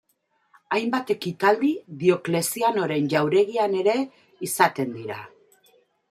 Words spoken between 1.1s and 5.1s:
ekitaldi Dioklezianoren jauregian ere izaten